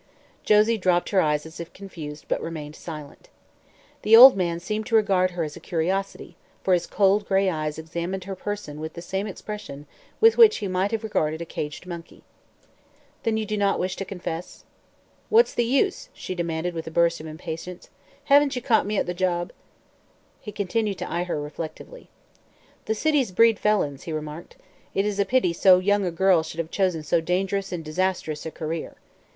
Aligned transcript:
Josie 0.43 0.79
dropped 0.79 1.09
her 1.11 1.21
eyes 1.21 1.45
as 1.45 1.59
if 1.59 1.73
confused 1.73 2.25
but 2.27 2.41
remained 2.41 2.75
silent. 2.75 3.29
The 4.01 4.15
old 4.15 4.35
man 4.35 4.59
seemed 4.59 4.87
to 4.87 4.95
regard 4.95 5.29
her 5.29 5.43
as 5.43 5.55
a 5.55 5.59
curiosity, 5.59 6.37
for 6.63 6.73
his 6.73 6.87
cold 6.87 7.27
gray 7.27 7.51
eyes 7.51 7.77
examined 7.77 8.23
her 8.23 8.35
person 8.35 8.79
with 8.79 8.93
the 8.93 9.01
same 9.03 9.27
expression 9.27 9.85
with 10.19 10.39
which 10.39 10.57
he 10.57 10.67
might 10.67 10.89
have 10.89 11.03
regarded 11.03 11.39
a 11.39 11.45
caged 11.45 11.85
monkey. 11.85 12.23
"Then 13.21 13.37
you 13.37 13.45
do 13.45 13.57
not 13.57 13.77
wish 13.77 13.95
to 13.97 14.03
confess?" 14.03 14.63
"What's 15.29 15.53
the 15.53 15.63
use?" 15.65 16.09
she 16.15 16.33
demanded 16.33 16.73
with 16.73 16.87
a 16.87 16.89
burst 16.89 17.19
of 17.19 17.27
impatience. 17.27 17.91
"Haven't 18.23 18.55
you 18.55 18.61
caught 18.63 18.87
me 18.87 18.97
at 18.97 19.05
the 19.05 19.13
job?" 19.13 19.51
He 20.39 20.51
continued 20.51 20.97
to 20.97 21.11
eye 21.11 21.25
her, 21.25 21.39
reflectively. 21.39 22.09
"The 22.85 22.95
cities 22.95 23.31
breed 23.31 23.59
felons," 23.59 24.05
he 24.05 24.11
remarked. 24.11 24.55
"It 24.95 25.05
is 25.05 25.19
a 25.19 25.25
pity 25.25 25.53
so 25.53 25.77
young 25.77 26.03
a 26.07 26.11
girl 26.11 26.41
should 26.41 26.57
have 26.57 26.71
chosen 26.71 27.03
so 27.03 27.21
dangerous 27.21 27.71
and 27.71 27.85
disastrous 27.85 28.47
a 28.47 28.49
career. 28.49 28.95